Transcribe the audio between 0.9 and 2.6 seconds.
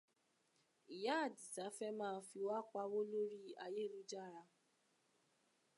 Ìyá Àdìsá fẹ́ ma fi wá